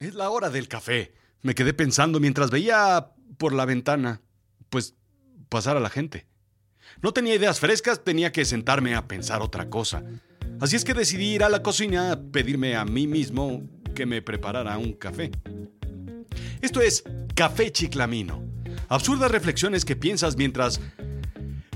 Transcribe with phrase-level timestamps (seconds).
[0.00, 1.14] Es la hora del café.
[1.42, 4.20] Me quedé pensando mientras veía por la ventana,
[4.70, 4.94] pues,
[5.48, 6.26] pasar a la gente.
[7.02, 10.02] No tenía ideas frescas, tenía que sentarme a pensar otra cosa.
[10.60, 13.62] Así es que decidí ir a la cocina a pedirme a mí mismo
[13.94, 15.30] que me preparara un café.
[16.60, 17.04] Esto es
[17.34, 18.42] Café Chiclamino.
[18.88, 20.80] Absurdas reflexiones que piensas mientras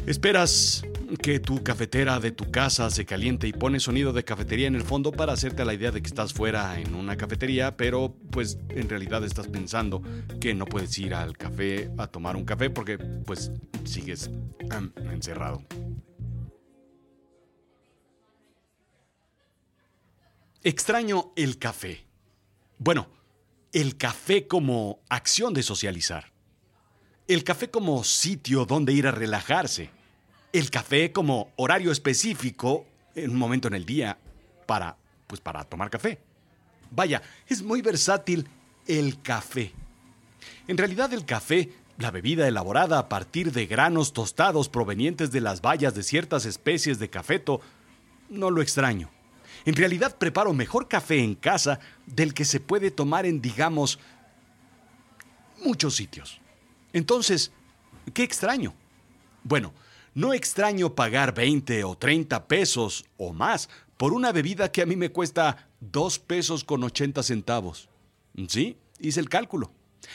[0.06, 0.82] esperas
[1.16, 4.82] que tu cafetera de tu casa se caliente y pone sonido de cafetería en el
[4.82, 8.88] fondo para hacerte la idea de que estás fuera en una cafetería, pero pues en
[8.88, 10.02] realidad estás pensando
[10.40, 13.50] que no puedes ir al café a tomar un café porque pues
[13.84, 14.30] sigues
[15.10, 15.64] encerrado.
[20.62, 22.04] Extraño el café.
[22.78, 23.08] Bueno,
[23.72, 26.32] el café como acción de socializar.
[27.26, 29.97] El café como sitio donde ir a relajarse
[30.52, 34.18] el café como horario específico en un momento en el día
[34.66, 36.18] para, pues para tomar café.
[36.90, 38.48] Vaya, es muy versátil
[38.86, 39.72] el café.
[40.66, 45.60] En realidad el café, la bebida elaborada a partir de granos tostados provenientes de las
[45.60, 47.60] bayas de ciertas especies de cafeto,
[48.30, 49.10] no lo extraño.
[49.64, 53.98] En realidad preparo mejor café en casa del que se puede tomar en, digamos,
[55.62, 56.40] muchos sitios.
[56.92, 57.50] Entonces,
[58.14, 58.74] ¿qué extraño?
[59.42, 59.72] Bueno,
[60.18, 64.96] no extraño pagar 20 o 30 pesos o más por una bebida que a mí
[64.96, 67.88] me cuesta 2 pesos con 80 centavos.
[68.48, 68.76] ¿Sí?
[68.98, 69.70] Hice el cálculo.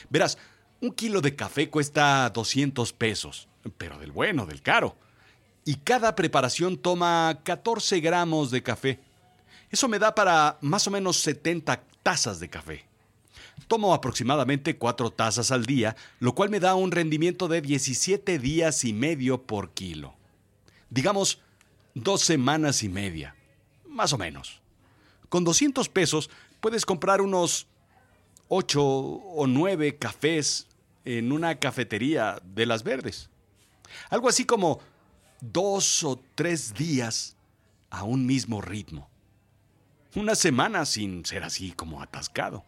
[0.09, 0.37] Verás,
[0.81, 4.97] un kilo de café cuesta 200 pesos, pero del bueno, del caro.
[5.63, 8.99] Y cada preparación toma 14 gramos de café.
[9.69, 12.85] Eso me da para más o menos 70 tazas de café.
[13.67, 18.83] Tomo aproximadamente cuatro tazas al día, lo cual me da un rendimiento de 17 días
[18.83, 20.15] y medio por kilo.
[20.89, 21.39] Digamos,
[21.95, 23.35] dos semanas y media,
[23.87, 24.61] más o menos.
[25.29, 26.29] Con 200 pesos
[26.59, 27.67] puedes comprar unos
[28.49, 30.67] 8 o 9 cafés
[31.05, 33.29] en una cafetería de las verdes.
[34.09, 34.79] Algo así como
[35.41, 37.35] dos o tres días
[37.89, 39.09] a un mismo ritmo.
[40.15, 42.63] Una semana sin ser así como atascado.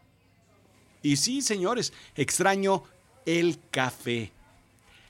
[1.06, 2.84] Y sí, señores, extraño
[3.28, 4.32] el café.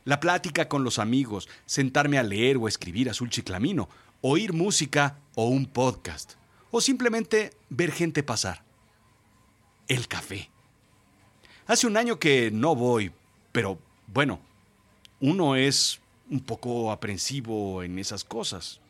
[0.04, 3.88] La plática con los amigos, sentarme a leer o escribir azul chiclamino,
[4.20, 6.34] oír música o un podcast,
[6.70, 8.62] o simplemente ver gente pasar.
[9.88, 10.50] El café.
[11.66, 13.14] Hace un año que no voy,
[13.54, 14.42] pero bueno,
[15.22, 18.82] uno es un poco aprensivo en esas cosas.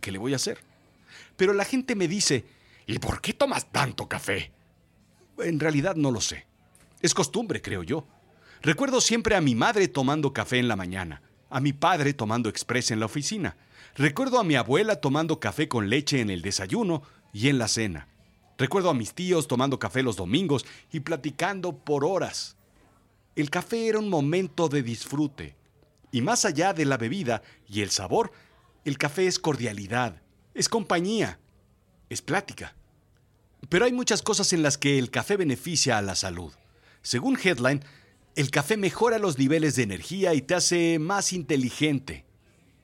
[0.00, 0.60] ¿Qué le voy a hacer?
[1.36, 2.44] Pero la gente me dice,
[2.86, 4.52] ¿y por qué tomas tanto café?
[5.38, 6.46] En realidad no lo sé.
[7.00, 8.06] Es costumbre, creo yo.
[8.62, 12.90] Recuerdo siempre a mi madre tomando café en la mañana, a mi padre tomando express
[12.90, 13.56] en la oficina.
[13.94, 17.02] Recuerdo a mi abuela tomando café con leche en el desayuno
[17.32, 18.08] y en la cena.
[18.58, 22.56] Recuerdo a mis tíos tomando café los domingos y platicando por horas.
[23.34, 25.56] El café era un momento de disfrute.
[26.10, 28.32] Y más allá de la bebida y el sabor,
[28.84, 30.22] el café es cordialidad,
[30.54, 31.38] es compañía,
[32.08, 32.74] es plática.
[33.68, 36.52] Pero hay muchas cosas en las que el café beneficia a la salud.
[37.02, 37.84] Según Headline,
[38.36, 42.24] el café mejora los niveles de energía y te hace más inteligente.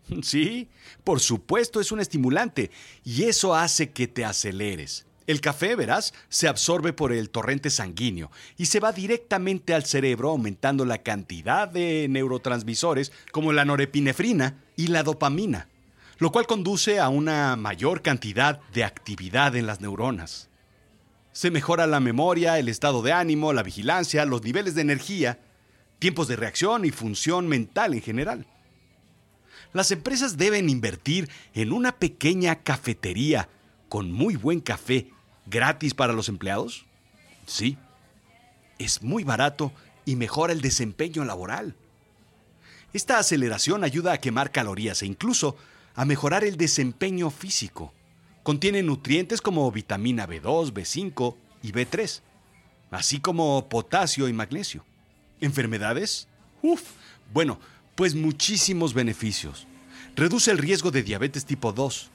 [0.22, 0.68] Sí,
[1.04, 2.70] por supuesto es un estimulante
[3.04, 5.06] y eso hace que te aceleres.
[5.26, 10.30] El café, verás, se absorbe por el torrente sanguíneo y se va directamente al cerebro
[10.30, 15.68] aumentando la cantidad de neurotransmisores como la norepinefrina y la dopamina,
[16.18, 20.48] lo cual conduce a una mayor cantidad de actividad en las neuronas.
[21.32, 25.38] Se mejora la memoria, el estado de ánimo, la vigilancia, los niveles de energía,
[25.98, 28.46] tiempos de reacción y función mental en general.
[29.72, 33.48] Las empresas deben invertir en una pequeña cafetería
[33.88, 35.10] con muy buen café
[35.46, 36.84] gratis para los empleados.
[37.46, 37.78] Sí,
[38.78, 39.72] es muy barato
[40.04, 41.74] y mejora el desempeño laboral.
[42.92, 45.56] Esta aceleración ayuda a quemar calorías e incluso
[45.94, 47.94] a mejorar el desempeño físico.
[48.42, 52.22] Contiene nutrientes como vitamina B2, B5 y B3,
[52.90, 54.84] así como potasio y magnesio.
[55.40, 56.26] ¿Enfermedades?
[56.60, 56.82] Uf,
[57.32, 57.60] bueno,
[57.94, 59.66] pues muchísimos beneficios.
[60.16, 62.10] Reduce el riesgo de diabetes tipo 2.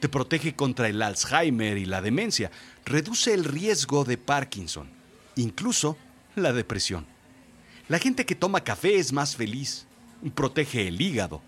[0.00, 2.50] Te protege contra el Alzheimer y la demencia.
[2.84, 4.88] Reduce el riesgo de Parkinson.
[5.36, 5.96] Incluso
[6.36, 7.06] la depresión.
[7.88, 9.86] La gente que toma café es más feliz.
[10.34, 11.42] Protege el hígado.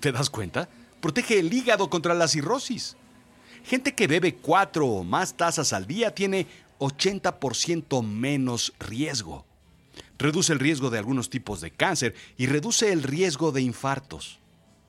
[0.00, 0.68] ¿Te das cuenta?
[1.00, 2.96] Protege el hígado contra la cirrosis.
[3.64, 6.46] Gente que bebe cuatro o más tazas al día tiene
[6.78, 9.44] 80% menos riesgo.
[10.18, 14.38] Reduce el riesgo de algunos tipos de cáncer y reduce el riesgo de infartos.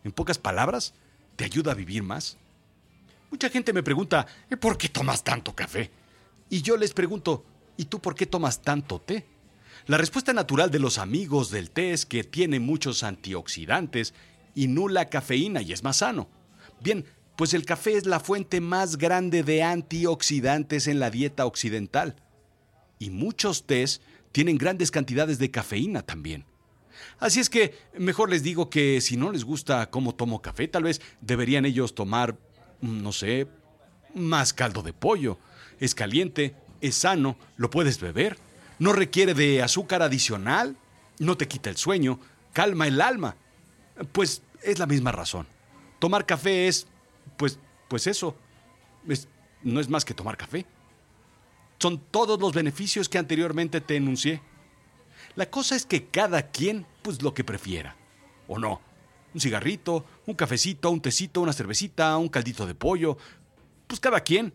[0.04, 0.94] En pocas palabras,
[1.36, 2.38] te ayuda a vivir más.
[3.30, 4.28] Mucha gente me pregunta,
[4.60, 5.90] ¿por qué tomas tanto café?
[6.50, 7.46] Y yo les pregunto,
[7.82, 9.26] ¿Y tú por qué tomas tanto té?
[9.88, 14.14] La respuesta natural de los amigos del té es que tiene muchos antioxidantes
[14.54, 16.28] y nula cafeína y es más sano.
[16.80, 17.06] Bien,
[17.42, 22.16] pues el café es la fuente más grande de antioxidantes en la dieta occidental.
[23.00, 24.00] Y muchos tés
[24.32, 26.46] tienen grandes cantidades de cafeína también.
[27.18, 30.84] Así es que mejor les digo que si no les gusta cómo tomo café, tal
[30.84, 32.38] vez deberían ellos tomar,
[32.82, 33.48] mm, no sé,
[34.14, 35.40] más caldo de pollo.
[35.80, 38.38] Es caliente, es sano, lo puedes beber,
[38.78, 40.78] no requiere de azúcar adicional,
[41.18, 42.20] no te quita el sueño,
[42.54, 43.36] calma el alma.
[44.12, 45.48] Pues es la misma razón.
[45.98, 46.86] Tomar café es,
[47.42, 47.58] pues,
[47.88, 48.36] pues eso,
[49.64, 50.64] no es más que tomar café.
[51.80, 54.44] Son todos los beneficios que anteriormente te enuncié.
[55.36, 57.96] La cosa es que cada quien, pues lo que prefiera.
[58.48, 58.80] ¿O no?
[59.34, 63.18] Un cigarrito, un cafecito, un tecito, una cervecita, un caldito de pollo.
[63.88, 64.54] Pues cada quien.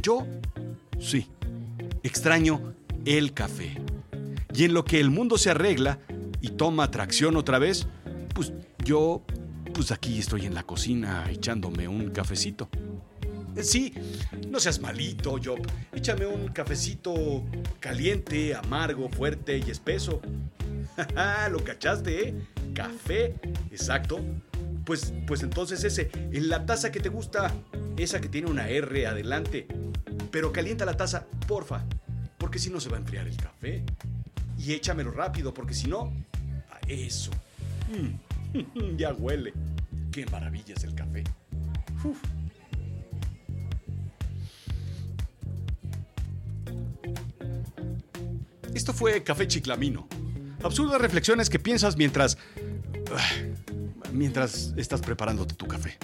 [0.00, 0.24] Yo,
[1.00, 1.28] sí.
[2.04, 2.76] Extraño
[3.06, 3.82] el café.
[4.54, 5.98] Y en lo que el mundo se arregla
[6.40, 7.88] y toma tracción otra vez,
[8.36, 8.52] pues
[8.84, 9.24] yo,
[9.74, 12.68] pues aquí estoy en la cocina echándome un cafecito.
[13.60, 13.92] Sí,
[14.48, 15.60] no seas malito, Job.
[15.92, 17.44] Échame un cafecito
[17.80, 20.22] caliente, amargo, fuerte y espeso.
[21.50, 22.34] Lo cachaste, ¿eh?
[22.72, 23.34] Café,
[23.70, 24.20] exacto.
[24.84, 27.52] Pues, pues entonces ese, en la taza que te gusta,
[27.96, 29.66] esa que tiene una R adelante.
[30.30, 31.84] Pero calienta la taza, porfa,
[32.38, 33.84] porque si no se va a enfriar el café.
[34.56, 36.12] Y échamelo rápido, porque si no,
[36.86, 37.32] eso.
[37.90, 38.33] Mm,
[38.96, 39.52] ya huele.
[40.12, 41.24] Qué maravilla es el café.
[48.74, 50.08] Esto fue Café Chiclamino.
[50.62, 52.38] Absurdas reflexiones que piensas mientras...
[54.12, 55.98] mientras estás preparándote tu café.